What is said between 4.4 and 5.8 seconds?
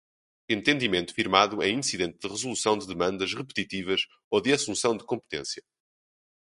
de assunção de competência